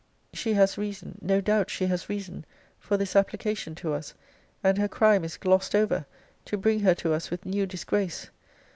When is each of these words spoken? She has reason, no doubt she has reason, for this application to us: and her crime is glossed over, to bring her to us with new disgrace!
She 0.33 0.53
has 0.55 0.79
reason, 0.79 1.19
no 1.21 1.41
doubt 1.41 1.69
she 1.69 1.85
has 1.85 2.09
reason, 2.09 2.43
for 2.79 2.97
this 2.97 3.15
application 3.15 3.75
to 3.75 3.93
us: 3.93 4.15
and 4.63 4.79
her 4.79 4.87
crime 4.87 5.23
is 5.23 5.37
glossed 5.37 5.75
over, 5.75 6.07
to 6.45 6.57
bring 6.57 6.79
her 6.79 6.95
to 6.95 7.13
us 7.13 7.29
with 7.29 7.45
new 7.45 7.67
disgrace! 7.67 8.31